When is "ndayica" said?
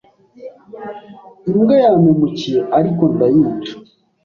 3.13-3.75